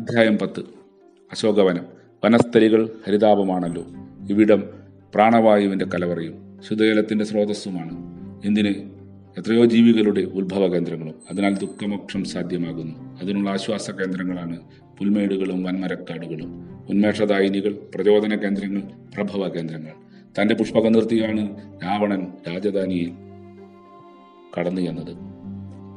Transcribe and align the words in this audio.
അധ്യായം 0.00 0.38
പത്ത്. 0.38 0.60
അശോകവനം. 1.32 1.84
വനസ്ഥലികൾ 2.24 2.90
ഹരിതാപമാണല്ലോ. 3.06 3.84
ഇവിടം 4.30 4.64
പ്രാണവായുവിന്റെ 5.14 5.84
കലവറയും 5.84 6.60
ശുദ്ധജലത്തിന്റെ 6.68 7.24
സ്രോതസ്സുമാണ്. 7.24 7.96
എന്തിന്? 8.46 8.74
എത്രയോ 9.38 9.64
ജീവികളുടെ 9.64 10.20
ഉത്ഭവ 10.20 10.66
കേന്ദ്രങ്ങളും 10.66 11.14
അതിനാൽ 11.30 11.54
ദുഃഖമോക്ഷം 11.54 12.24
സാധ്യമാകുന്നു. 12.24 13.20
അതിനുള്ള 13.20 13.50
ആശ്വാസ 13.50 13.90
കേന്ദ്രങ്ങളാണ് 13.90 14.60
പുൽമേടുകളും 14.98 15.62
വൻമരക്കാടുകളും. 15.62 16.68
ഉന്മേഷദായിനികൾ 16.88 17.78
പ്രചോദന 17.94 18.36
കേന്ദ്രങ്ങൾ 18.36 18.82
പ്രഭവ 19.14 19.48
കേന്ദ്രങ്ങൾ 19.48 19.92
തന്റെ 20.40 20.54
പുഷ്പകം 20.54 20.92
നിർത്തിയാണ് 20.92 21.56
രാവണൻ 21.84 22.32
രാജധാനിയിൽ 22.48 23.12
കടന്നു 24.58 24.80
ചെന്നത്. 24.80 25.16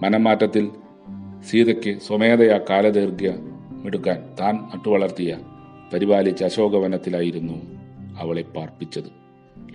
മനംമാറ്റത്തിൽ 0.03 0.69
സീതയ്ക്ക് 1.49 1.99
സ്വമേധയാ 1.99 2.59
കാലദൈർഘ്യം 2.69 3.52
എടുക്കാൻ 3.85 4.23
താൻ 4.39 4.55
നട്ടുവളർത്തിയ 4.55 5.39
പരിപാലിച്ച 5.93 6.43
അശോകവനത്തിലായിരുന്നു 6.43 7.53
അവളെ 8.19 8.41
പാർപ്പിച്ചത്. 8.41 9.23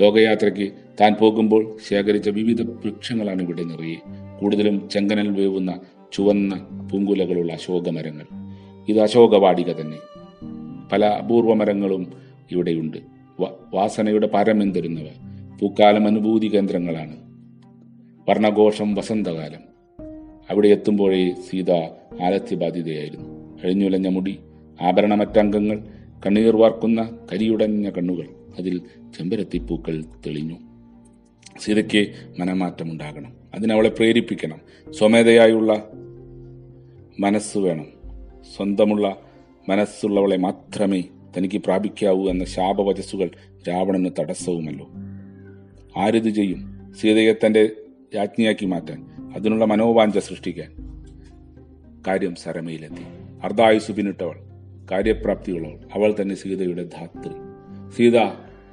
ലോകയാത്രയ്ക്ക് 0.01 0.73
താൻ 1.01 1.15
പോകുമ്പോൾ 1.21 1.77
ശേഖരിച്ച 1.89 2.29
വിവിധ 2.29 2.63
വൃക്ഷങ്ങളാണ് 2.63 3.43
ഇവിടെ 3.43 3.63
നിറയെ. 3.63 3.97
കൂടുതലും 4.41 4.89
ചെങ്കനൽ 4.89 5.29
വേവുന്ന 5.31 5.81
ചുവന്ന 6.13 6.67
പൂങ്കുലകളുള്ള 6.93 7.53
അശോക 7.53 7.89
മരങ്ങൾ 7.89 8.27
ഇത് 8.89 9.01
അശോകവാടിക 9.01 9.73
തന്നെ. 9.73 9.99
പല 10.93 11.05
അപൂർവ 11.07 11.55
മരങ്ങളും 11.55 12.13
ഇവിടെയുണ്ട് 12.51 12.99
വാസനയുടെ 13.75 14.31
പരമം 14.35 14.73
പൂക്കാലം 15.61 16.07
അനുഭൂതി 16.07 16.49
കേന്ദ്രങ്ങളാണ്. 16.49 17.17
വർണഘോഷം 18.29 18.95
വസന്തകാലം. 18.95 19.69
അവിടെ 20.51 20.69
എത്തുമ്പോഴേ 20.69 21.35
സീത 21.51 21.71
ആലസ്യബാധിതയായിരുന്നു 22.23 23.28
അഴിഞ്ഞുലഞ്ഞ 23.65 24.09
മുടി 24.09 24.39
ആഭരണമറ്റംഗങ്ങൾ 24.83 25.85
കണ്ണീർ 26.27 26.57
വാർക്കുന്ന 26.57 27.19
കരിയുടഞ്ഞ 27.33 27.91
കണ്ണുകൾ. 27.91 28.29
അതിൽ 28.59 28.79
ചെമ്പരത്തിപ്പൂക്കൾ 29.19 30.05
തെളിഞ്ഞു. 30.27 30.55
സീതയ്ക്ക് 31.61 32.11
മനമാറ്റമുണ്ടാകണം. 32.41 33.33
അതിനവളെ 33.55 33.89
പ്രേരിപ്പിക്കണം. 33.89 34.61
സ്വമേധയായുള്ള 34.91 35.91
മനസ്സ് 37.21 37.59
വേണം. 37.59 37.87
സ്വന്തമുള്ള 38.57 39.17
മനസ്സുള്ളവളെ 39.69 40.37
മാത്രമേ 40.37 41.05
തനിക്ക് 41.39 41.59
പ്രാപിക്കാവൂ 41.59 42.31
എന്ന 42.31 42.45
ശാപവചസ്സുകൾ 42.45 43.31
രാവണന് 43.69 44.11
തടസ്സവുമല്ലോ. 44.19 44.89
ആരിത് 46.01 46.29
ചെയ്യും? 46.29 46.93
സീതയെ 47.01 47.33
തന്റെ 47.47 47.71
രാജ്ഞിയാക്കി 48.17 48.67
മാറ്റാൻ 48.67 49.07
അതിനുള്ള 49.37 49.65
മനോവാഞ്ച 49.65 50.19
സൃഷ്ടിക്കാൻ. 50.19 50.71
കാര്യം 52.07 52.35
സരമയിലെത്തി. 52.35 53.18
അർദ്ധായുസ് 53.45 53.93
പിന്നിട്ടവൾ 53.93 54.37
കാര്യപ്രാപ്തിയുള്ളവൾ. 54.91 55.77
അവൾ 55.95 56.15
തന്നെ 56.21 56.35
സീതയുടെ 56.35 56.83
ധാത്രി. 56.83 57.33
സീത 57.97 58.19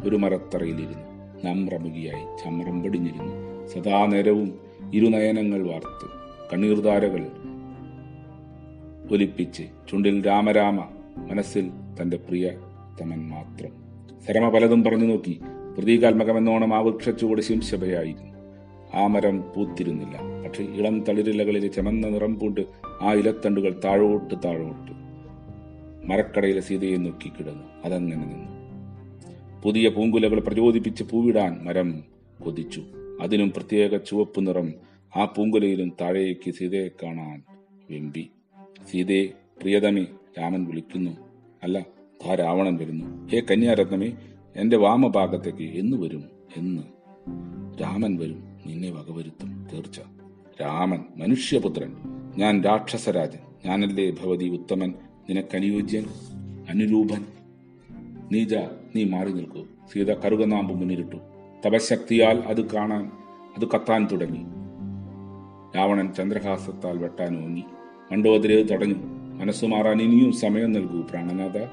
ഒരു 0.04 0.16
മരത്തറയിലിരുന്നു. 0.16 1.16
നമ്രമുകിയായി 1.48 2.46
ചമ്രം 2.46 2.84
പടിഞ്ഞിരുന്നു. 2.84 3.68
സദാ 3.68 4.06
നേരവും 4.06 4.60
ഇരുനയനങ്ങൾ 4.94 5.68
വാർത്ത്. 5.68 6.10
കണ്ണീർധാരകൾ 6.54 7.28
ഒലിപ്പിച്ച് 9.12 9.64
ചുണ്ടിൽ 9.92 10.28
രാമരാമ 10.28 10.88
മനസ്സിൽ 11.18 11.72
തന്റെ 12.02 12.18
പ്രിയ 12.18 12.52
തമൻ 13.02 13.30
മാത്രം. 13.30 13.72
ശരമ 14.28 14.50
പലതും 14.50 14.84
പറഞ്ഞു 14.84 15.06
നോക്കി. 15.06 15.42
പ്രതീകാത്മകമെന്നോണം 15.78 16.76
ആ 16.76 16.80
വൃക്ഷച്ചുവട് 16.80 17.42
ശിംശഭയായിരുന്നു. 17.42 18.36
ആ 18.98 19.08
മരം 19.08 19.42
പൂത്തിരുന്നില്ല. 19.42 20.35
പക്ഷെ 20.46 20.64
ഇളം 20.64 21.04
തളിരിലകളിൽ 21.04 21.68
ചമന്ന 21.68 22.08
നിറം 22.08 22.40
പൂണ്ട് 22.40 22.62
ആ 23.02 23.14
ഇലത്തണ്ടുകൾ 23.14 23.82
താഴോട്ട് 23.86 24.34
താഴോട്ട് 24.46 24.92
മരക്കടയിലെ 26.08 26.60
സീതയെ 26.60 26.98
നോക്കി 26.98 27.30
കിടന്നു. 27.30 27.64
അതങ്ങനെ 27.86 28.26
നിന്നു. 28.26 28.66
പുതിയ 29.62 29.90
പൂങ്കുലകൾ 29.90 30.40
പ്രചോദിപ്പിച്ച് 30.40 31.04
പൂവിടാൻ 31.04 31.60
മരം 31.64 32.04
കൊതിച്ചു. 32.44 32.84
അതിനും 33.22 33.50
പ്രത്യേക 33.50 33.98
ചുവപ്പ് 33.98 34.48
നിറം 34.48 34.74
ആ 35.16 35.26
പൂങ്കുലയിലും 35.26 35.92
താഴേക്ക് 36.02 36.52
സീതയെ 36.52 36.88
കാണാൻ 36.88 37.42
വെമ്പി. 37.92 38.30
സീതയെ 38.92 39.26
പ്രിയതമേ 39.62 40.06
രാമൻ 40.40 40.66
വിളിക്കുന്നു. 40.66 41.12
അല്ല 41.64 41.86
ധാ 42.26 42.36
രാവണൻ 42.36 42.78
വരുന്നു. 42.78 43.28
ഹേ 43.28 43.40
കന്യാരത്നമേ 43.40 44.12
എന്റെ 44.56 44.78
വാമഭാഗത്തേക്ക് 44.78 45.80
എന്ന് 45.80 45.98
വരും. 45.98 46.24
എന്ന് 46.58 46.84
രാമൻ 47.82 48.18
വരും. 48.18 48.44
നിന്നെ 48.66 48.92
വകവരുത്തും. 48.92 49.68
തീർച്ച. 49.74 50.02
രാമൻ 50.62 51.04
മനുഷ്യപുത്രൻ. 51.18 51.94
ഞാൻ 52.38 52.64
രാക്ഷസരാജൻ. 52.64 53.40
ഞാനല്ലേ 53.66 54.12
ഭവതി 54.12 54.46
ഉത്തമൻ? 54.46 54.94
നിനക്കനുയോജ്യൻ 55.30 56.06
അനുരൂപൻ. 56.70 57.26
നീജ 58.32 58.56
നീ 58.96 59.04
മാറി 59.04 59.32
നിൽക്കൂ. 59.32 59.66
സീത 59.94 60.14
കറുകനാമ്പ് 60.14 60.76
മുന്നിലിട്ടു. 60.76 61.16
തപശക്തിയാൽ 61.66 62.40
അത് 62.40 62.74
കാണാൻ 62.74 63.12
അത് 63.58 63.68
കത്താൻ 63.76 64.08
തുടങ്ങി. 64.12 64.44
രാവണൻ 65.78 66.14
ചന്ദ്രഹാസത്താൽ 66.14 66.98
വെട്ടാൻ 66.98 67.46
ഓങ്ങി 67.46 67.64
മണ്ഡോദരേ 68.12 68.64
തടഞ്ഞു. 68.64 68.96
മനസ്സു 69.40 69.66
മാറാൻ 69.66 70.02
ഇനിയും 70.02 70.32
സമയം 70.32 70.74
നൽകൂ 70.74 71.02
പ്രാണനാഥ. 71.02 71.66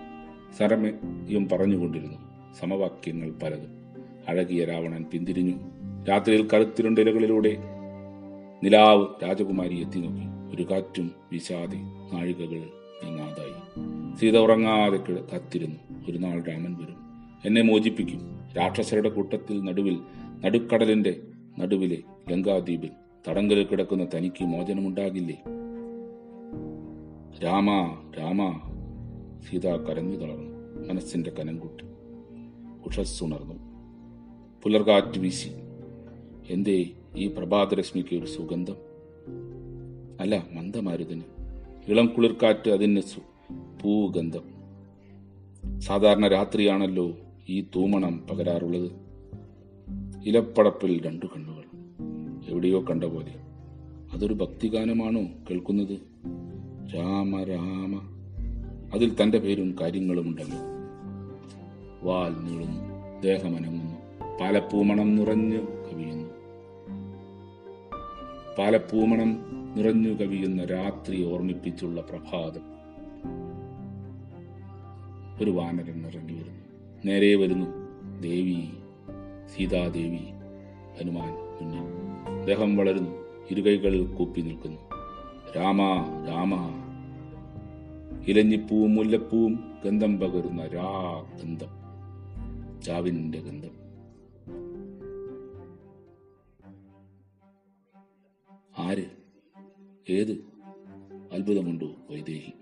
സരമയും 0.59 1.49
പറഞ്ഞുകൊണ്ടിരുന്നു. 1.49 2.19
സമവാക്യങ്ങൾ 2.61 3.31
പലതും. 3.43 3.83
അഴകിയ 4.29 4.65
രാവണൻ 4.65 5.05
പിന്തിരിഞ്ഞു. 5.13 5.55
രാത്രിയിൽ 6.09 6.49
കറുത്തിരുണ്ട 6.55 6.99
ഇലകളിലൂടെ 6.99 7.57
നിലാവ് 8.63 9.07
രാജകുമാരി 9.23 9.81
എത്തി 9.81 10.01
നോക്കി 10.01 10.55
ഒരു 10.55 10.63
കാറ്റും 10.71 11.11
വീശാതെ 11.33 11.77
നാഴികകൾ 12.13 12.71
നീങ്ങാതായി. 13.05 13.53
സീത 14.17 14.39
ഉറങ്ങാതെ 14.39 14.97
കത്തിരുന്നു. 14.97 16.11
ഒരു 16.11 16.19
നാൾ 16.19 16.43
രാമൻ 16.43 16.75
വരും. 16.75 16.97
എന്നെ 17.45 17.63
മോചിപ്പിക്കും. 17.63 18.41
രാക്ഷസരുടെ 18.59 19.09
കൂട്ടത്തിൽ 19.09 19.63
നടുവിൽ 19.65 19.99
നടുക്കടലിന്റെ 20.45 21.21
നടുവിലെ 21.59 21.99
ലങ്കാദ്വീപിൽ 22.31 22.91
തടങ്കലിൽ 23.29 23.67
കിടക്കുന്ന 23.67 24.07
തനിക്ക് 24.15 24.45
മോചനമുണ്ടാകില്ലേ? 24.45 25.43
രാമ 27.45 27.69
രാമ. 28.19 28.61
സീത 29.51 29.77
കരഞ്ഞു 29.77 30.17
തളർന്നു. 30.17 30.89
മനസ്സിന്റെ 30.89 31.31
കനം 31.31 31.59
കൂട്ടി. 31.59 31.85
ഉഷസ്സുണർന്നു. 32.87 33.55
പുലർകാറ്റ് 34.63 35.19
വീശി. 35.19 35.51
എന്തേ? 36.51 36.91
ഈ 37.17 37.27
പ്രഭാതരശ്മിക്ക് 37.27 38.17
ഒരു 38.17 38.27
സുഗന്ധം. 38.27 38.77
അല്ല 40.21 40.47
മന്ദമാരുതിന്. 40.53 41.23
ഇളം 41.89 42.07
കുളിർക്കാറ്റ് 42.07 42.71
അതിന് 42.71 43.03
പൂഗന്ധം. 43.83 44.63
സാധാരണ 45.81 46.29
രാത്രിയാണല്ലോ 46.29 47.17
ഈ 47.49 47.61
തൂമണം 47.61 48.27
പകരാറുള്ളത്. 48.31 48.93
ഇലപ്പടപ്പിൽ 50.25 51.07
രണ്ടു 51.07 51.27
കണ്ണുകൾ. 51.27 51.63
എവിടെയോ 52.49 52.85
കണ്ട 52.91 53.05
പോലെ. 53.05 53.35
അതൊരു 54.13 54.35
ഭക്തിഗാനമാണോ 54.35 55.21
കേൾക്കുന്നത്? 55.51 55.99
രാമ 56.95 57.43
രാമ. 57.43 58.01
അതിൽ 58.95 59.23
തന്റെ 59.23 59.39
പേരും 59.39 59.77
കാര്യങ്ങളും 59.81 60.29
ഉണ്ടല്ലോ 60.29 60.59
വാൽ 62.03 62.33
നീളുന്നു 62.43 62.81
ദേഹമനങ്ങുന്നു. 63.21 63.95
പാലപ്പൂമണം 64.41 65.15
നിറഞ്ഞു 65.15 65.82
പാലപ്പൂമണം 68.59 69.45
നിറഞ്ഞു 69.77 70.09
കവിയുന്ന 70.09 70.65
രാത്രി 70.65 71.33
ഓർമ്മിപ്പിച്ചുള്ള 71.33 72.01
പ്രഭാതം. 72.01 72.73
ഒരു 75.43 75.51
വാനരൻ 75.51 76.07
ഇറങ്ങി 76.07 76.33
വരുന്നു. 76.33 76.65
നേരെ 77.05 77.35
വരുന്നു 77.35 77.67
ദേവി 78.21 78.69
സീതാദേവി 79.57 80.25
ഹനുമാൻ 81.01 81.33
മുന്നിൽ 81.33 82.47
ദേഹം 82.47 82.77
വളരുന്നു 82.77 83.11
ഇരുകൈകൾ 83.51 84.07
കൂപ്പി 84.07 84.41
നിൽക്കുന്നു. 84.41 84.79
രാമ 85.57 85.83
രാമ. 86.29 86.55
ഇലഞ്ഞിപ്പൂവും 88.27 88.95
മുല്ലപ്പൂവും 88.95 89.65
ഗന്ധം 89.85 90.21
പകരുന്ന 90.21 90.67
രാ 90.67 91.23
ഗന്ധം 91.45 91.83
ചാവിന്റെ 92.83 93.41
ഗന്ധം. 93.41 93.82
ഏത് 100.11 100.31
അത്ഭുതമുണ്ടോ 101.33 101.97
വൈദേഹി? 102.11 102.53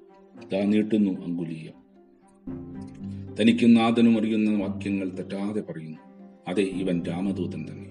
താ 0.53 0.65
നീട്ടുന്നു 0.65 1.11
അങ്കുലീയം. 1.11 1.81
തനിക്കും 3.41 3.75
നാഥനും 3.75 4.19
അറിയുന്ന 4.19 4.65
വാക്യങ്ങൾ 4.65 5.09
തെറ്റാതെ 5.09 5.61
പറയുന്നു. 5.61 5.99
അതെ 6.49 6.63
ഇവൻ 6.63 7.03
രാമദൂതൻ 7.05 7.67
തന്നെ. 7.71 7.91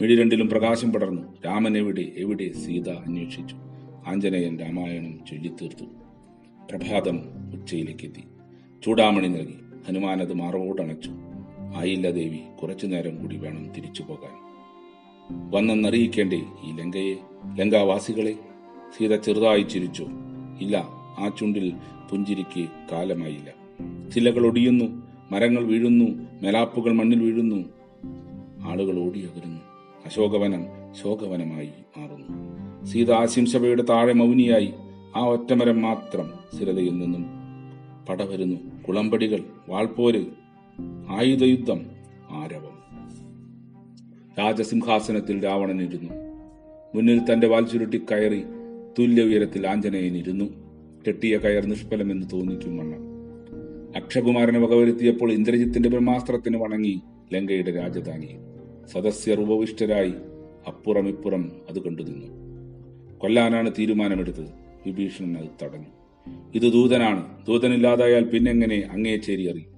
മിഴി 0.00 0.16
രണ്ടിലും 0.16 0.48
പ്രകാശം 0.48 0.92
പടർന്നു. 0.92 1.22
രാമൻ 1.46 1.78
എവിടെ? 1.78 2.12
എവിടെ? 2.16 2.52
സീത 2.52 2.88
അന്വേഷിച്ചു. 2.88 3.56
ആഞ്ജനേയൻ 4.06 4.58
രാമായണം 4.58 5.18
ചൊല്ലിത്തീർത്തു. 5.30 5.84
പ്രഭാതം 6.70 7.20
ഉച്ചയിലേക്കെത്തി. 7.54 8.22
ചൂടാമണി 8.84 9.28
നൽകി. 9.28 9.56
ഹനുമാൻ 9.88 10.20
അത് 10.20 10.34
മാറോടണച്ചു 10.34 11.10
ആയില്ല 11.76 12.10
ദേവി 12.10 12.38
കുറച്ചു 12.62 12.86
നേരം 12.86 13.22
കൂടി 13.22 13.36
വേണം 13.36 13.72
തിരിച്ചു 13.72 14.02
പോകാൻ. 14.02 14.48
വന്നെന്നറിയിക്കേണ്ടേ 15.50 16.36
ഈ 16.36 16.72
ലങ്കയെ 16.72 17.14
ലങ്കാവാസികളെ? 17.56 18.36
സീത 18.96 19.16
ചെറുതായി 19.16 19.62
ചിരിച്ചു. 19.62 20.06
ഇല്ല 20.60 20.76
ആ 21.18 21.30
ചുണ്ടിൽ 21.38 21.72
പുഞ്ചിരിക്ക് 22.10 22.68
കാലമായില്ല. 22.92 23.50
ചിലകൾ 24.10 24.46
ഒടിയുന്നു 24.46 25.02
മരങ്ങൾ 25.30 25.64
വീഴുന്നു 25.64 26.04
മെലാപ്പുകൾ 26.42 26.92
മണ്ണിൽ 26.92 27.22
വീഴുന്നു. 27.22 27.64
ആളുകൾ 28.68 28.98
ഓടിയകരുന്നു 28.98 29.60
അശോകവനം 30.06 30.66
ശോകവനമായി 31.02 31.70
മാറുന്നു. 31.98 32.84
സീത 32.86 33.12
ആശിംസഭയുടെ 33.12 33.82
താഴെ 33.82 34.12
മൗനിയായി. 34.12 34.74
ആ 35.16 35.24
ഒറ്റമരം 35.24 35.82
മാത്രം 35.82 36.30
സ്ഥിരതയിൽ 36.54 36.98
നിന്നും 36.98 37.26
പടവരുന്നു 38.08 38.84
കുളമ്പടികൾ 38.88 39.44
വാൾപോര് 39.68 40.24
ആയുധയുദ്ധം 41.08 41.86
ആരവം. 42.30 42.78
രാജസിംഹാസനത്തിൽ 44.38 45.44
രാവണൻ 45.44 45.82
ഇരുന്നു. 45.82 46.14
മുന്നിൽ 46.94 47.32
തന്റെ 47.32 47.46
വാൽ 47.46 47.66
ചുരുട്ടി 47.66 47.98
കയറി 47.98 48.44
തുല്യ 48.98 49.22
ഉയരത്തിൽ 49.22 49.66
ആഞ്ജനേയൻ 49.66 50.16
ഇരുന്നു 50.16 50.44
കെട്ടിയ 51.08 51.38
കയർ 51.38 51.66
നിഷ്ഫലമെന്ന് 51.66 52.26
തോന്നിക്കും 52.32 52.76
വണ്ണം. 52.76 53.08
അക്ഷകുമാരനെ 53.96 54.58
വകവരുത്തിയപ്പോൾ 54.58 55.32
ഇന്ദ്രജിത്തിന്റെ 55.32 55.88
ബ്രഹ്മാസ്ത്രത്തിന് 55.88 56.56
വണങ്ങി 56.56 57.00
ലങ്കയുടെ 57.34 57.70
രാജധാനി. 57.70 58.28
സദസ്യർ 58.92 59.40
ഉപവിഷ്ടരായി 59.40 60.12
അപ്പുറം 60.66 61.08
ഇപ്പുറം 61.08 61.52
അത് 61.68 61.82
കണ്ടു 61.82 62.02
നിന്നു 62.02 62.26
കൊല്ലാനാണ് 63.18 63.72
തീരുമാനമെടുത്തത്. 63.78 64.46
വിഭീഷണൻ 64.86 65.36
അത് 65.36 65.64
തടഞ്ഞു. 65.64 65.86
ഇത് 66.54 66.72
ദൂതനാണ്. 66.72 67.46
ദൂതനില്ലാതായാൽ 67.46 68.24
പിന്നെങ്ങനെ 68.24 68.88
അങ്ങേ 68.90 69.16
ചേരി 69.16 69.50
അറിയും. 69.50 69.72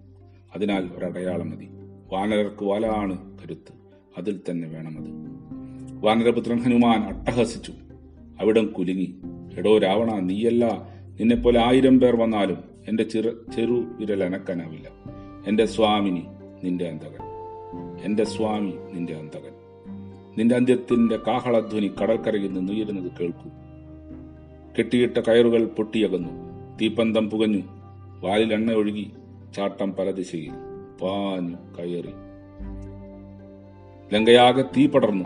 അതിനാൽ 0.54 0.88
ഒരടയാളം 0.96 1.50
മതി. 1.50 1.68
വാനരർക്ക് 2.12 2.64
വലാണ് 2.64 3.38
കരുത്ത്. 3.38 3.72
അതിൽ 4.18 4.40
തന്നെ 4.50 4.68
വേണമത് 4.68 5.40
വാനരപുത്രൻ 6.04 6.58
ഹനുമാൻ 6.58 7.02
അട്ടഹസിച്ചു. 7.02 7.72
അവിടം 8.40 8.66
കുലുങ്ങി. 8.66 9.14
എടോ 9.58 9.78
രാവണ 9.78 10.18
നീയല്ല. 10.18 10.88
നിന്നെപ്പോലെ 11.20 11.66
ആയിരം 11.66 12.00
പേർ 12.00 12.16
വന്നാലും 12.16 12.56
എന്റെ 12.88 13.02
ചെറു 13.02 13.28
ചെറു 13.56 13.84
വിരൽ 13.98 14.24
അനക്കാനാവില്ല. 14.24 14.88
എന്റെ 15.46 15.66
സ്വാമിനി 15.66 16.22
നിന്റെ 16.64 16.88
അന്തകൻ. 16.88 17.30
എന്റെ 18.04 18.24
സ്വാമി 18.24 18.74
നിന്റെ 18.92 19.16
അന്തകൻ. 19.16 19.52
നിന്റെ 20.38 20.54
അന്ത്യത്തിന്റെ 20.54 21.16
കാഹളധ്വനി 21.16 21.90
കടൽക്കരയിൽ 22.02 22.52
നിന്ന് 22.52 22.72
ഉയരുന്നത് 22.72 23.12
കേൾക്കൂ. 23.20 23.50
കെട്ടിയിട്ട 24.78 25.18
കയറുകൾ 25.18 25.64
പൊട്ടിയകന്നു. 25.64 26.28
തീപ്പന്തം 26.80 27.30
പുകഞ്ഞു. 27.30 27.62
വാലിൽ 28.20 28.52
എണ്ണ 28.52 28.72
ഒഴുകി 28.72 29.12
ചാട്ടം 29.56 29.92
പല 29.92 30.10
ദിശയിൽ 30.10 30.50
പാഞ്ഞു 31.02 31.56
കയറി. 31.78 32.12
ലങ്കയാകെ 34.14 34.62
തീ 34.62 34.86
പടർന്നു. 34.86 35.24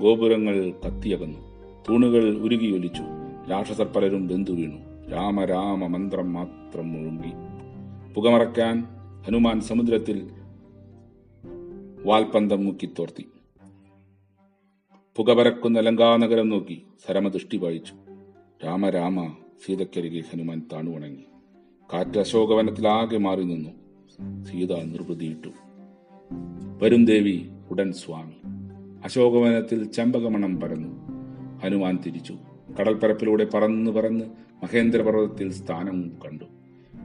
ഗോപുരങ്ങൾ 0.00 0.72
കത്തിയകന്നു. 0.86 1.47
തൂണുകൾ 1.88 2.36
ഉരുകിയൊലിച്ചു 2.36 3.02
രാക്ഷസർ 3.50 3.86
പലരും 3.86 4.28
ബന്ധു 4.28 4.52
വീണു. 4.52 5.10
രാമ 5.10 5.44
രാമ 5.44 5.86
മന്ത്രം 5.86 6.32
മാത്രം 6.32 6.92
മുഴുങ്ങി 6.92 7.32
പുകമറക്കാൻ 8.14 8.84
ഹനുമാൻ 9.26 9.60
സമുദ്രത്തിൽ 9.60 10.30
വാൽപന്തം 12.04 12.64
മുക്കിത്തോർത്തി 12.64 13.26
പുകപരക്കുന്ന 15.16 15.80
ലങ്കാനഗരം 15.80 16.48
നോക്കി 16.48 16.82
സരമദൃഷ്ടി 17.06 17.56
വായിച്ചു 17.56 17.94
രാമരാമ 18.64 19.20
രാമ 19.20 19.34
സീതക്കരികെ 19.66 20.20
ഹനുമാൻ 20.20 20.62
താണുവണങ്ങി. 20.72 21.24
കാറ്റ് 21.94 22.18
അശോകവനത്തിൽ 22.18 22.88
ആകെ 22.88 23.18
മാറി 23.18 23.42
നിന്നു. 23.42 23.70
സീത 24.44 24.72
നിർവൃതിയിട്ടു. 24.82 25.48
വരും 26.82 27.04
ദേവി 27.04 27.48
ഉടൻ 27.70 27.92
സ്വാമി. 27.92 28.36
അശോകവനത്തിൽ 29.04 29.84
ചെമ്പകമണം 29.84 30.60
പരന്നു. 30.60 31.07
ഹനുമാൻ 31.64 31.98
തിരിച്ചു. 32.06 32.36
കടൽപ്പരപ്പിലൂടെ 32.80 33.46
പറന്ന് 33.54 33.90
പറന്ന് 33.90 34.24
മഹേന്ദ്രപർവതത്തിൽ 34.62 35.52
സ്ഥാനം 35.52 36.12
കണ്ടു. 36.26 36.44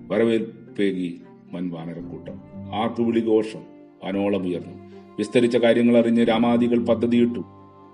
വരവേൽപ്പേകി 0.07 1.21
വൻ 1.53 1.69
വാനരക്കൂട്ടം 1.69 2.41
ആർപ്പുവിളി 2.75 3.19
ഘോഷം 3.19 3.59
വാനോളം 4.03 4.43
ഉയർന്നു. 4.43 4.73
വിസ്തരിച്ച 5.17 5.57
കാര്യങ്ങൾ 5.57 5.97
അറിഞ്ഞ് 5.97 6.29
രാമാദികൾ 6.29 6.85
പദ്ധതിയിട്ടു. 6.85 7.43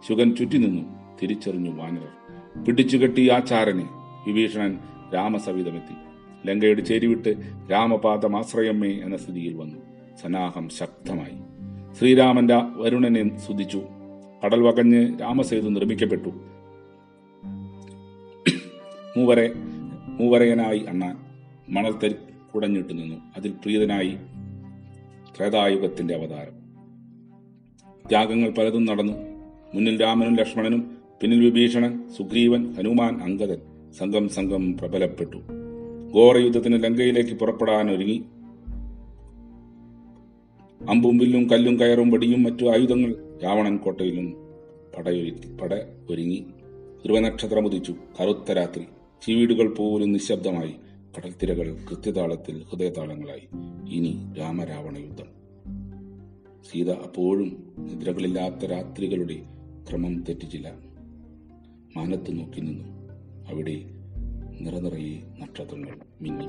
ശുഗൻ 0.07 0.35
ചുറ്റി 0.35 0.57
നിന്നു. 0.57 0.81
തിരിച്ചറിഞ്ഞു 1.21 1.69
വാനരർ. 1.69 2.63
പിടിച്ചുകെട്ടി 2.63 3.29
ആചാരനെ 3.29 3.89
വിഭീഷണൻ 4.27 4.77
രാമസവിധമെത്തി. 5.15 5.95
ലങ്കയുടെ 6.47 6.81
ചേരിവിട്ട് 6.81 7.35
രാമപാദം 7.71 8.37
ആശ്രയമ്മേ 8.37 8.89
എന്ന 8.89 9.17
സ്ഥിതിയിൽ 9.17 9.53
വന്നു. 9.53 9.77
സനാഹം 10.21 10.69
ശക്തമായി. 10.69 11.37
ശ്രീരാമന്റെ 11.99 12.61
വരുണനെ 12.75 13.37
സ്തുതിച്ചു. 13.37 13.81
കടൽ 14.45 14.61
വകഞ്ഞ് 14.61 15.21
രാമസേതു 15.21 15.69
നിർമ്മിക്കപ്പെട്ടു. 15.69 16.29
മൂവരെ 19.19 19.51
മൂവരയനായി 20.07 20.79
അണ്ണാൻ 20.79 21.17
മണൽത്തരി 21.69 22.15
കുടഞ്ഞിട്ട് 22.55 22.97
നിന്നു. 22.97 23.15
അതിൽ 23.37 23.51
പ്രീതനായി 23.51 24.17
ത്രേതായുഗത്തിന്റെ 25.39 26.15
അവതാരം. 26.15 26.53
ത്യാഗങ്ങൾ 28.09 28.49
പലതും 28.49 28.85
നടന്നു. 28.85 29.13
മുന്നിൽ 29.73 30.01
രാമനും 30.01 30.35
ലക്ഷ്മണനും 30.35 30.97
പിന്നിൽ 31.21 31.45
വിഭീഷണൻ 31.45 32.09
സുഗ്രീവൻ 32.17 32.73
ഹനുമാൻ 32.73 33.21
അങ്കദൻ 33.21 33.57
സംഘം 33.97 34.29
സംഘം 34.29 34.77
പ്രബലപ്പെട്ടു. 34.77 35.37
ഘോരയുദ്ധത്തിന് 36.15 36.83
ലങ്കയിലേക്ക് 36.83 37.35
പുറപ്പെടാൻ 37.35 37.91
ഒരുങ്ങി 37.91 38.23
അമ്പും 40.89 41.17
വില്ലും 41.17 41.49
കല്ലും 41.49 41.79
കയറും 41.79 42.11
വടിയും 42.11 42.43
മറ്റു 42.43 42.65
ആയുധങ്ങൾ 42.65 43.15
രാവണൻ 43.43 43.77
കോട്ടയിലും 43.77 44.33
പടയൊരുക്കി 44.97 45.57
പട 45.57 45.73
ഒരുങ്ങി. 46.09 46.45
ധ്രുവനക്ഷത്രമുദിച്ചു 47.05 47.95
കറുത്ത 48.21 48.51
രാത്രി. 48.51 48.83
ചീവീടുകൾ 49.25 49.75
പോലും 49.75 50.11
നിശബ്ദമായി. 50.11 50.75
കടൽത്തിരകൾ 51.17 51.77
കൃത്യതാളത്തിൽ 51.89 52.63
ഹൃദയതാളങ്ങളായി. 52.63 53.47
ഇനി 53.89 54.33
രാമരാവണ 54.39 54.97
യുദ്ധം. 54.97 55.25
സീത 56.71 56.91
അപ്പോഴും 56.91 57.73
നിദ്രകളില്ലാത്ത 57.77 58.65
രാത്രികളുടെ 58.65 59.41
ക്രമം 59.89 60.23
തെറ്റിച്ചില്ല. 60.23 60.73
മാനത്ത് 61.97 62.39
നോക്കി 62.39 62.59
നിന്നു. 62.59 62.83
അവിടെ 63.49 63.85
നിറനിറയെ 64.61 65.21
നക്ഷത്രങ്ങൾ 65.39 65.99
മിന്നി. 66.21 66.45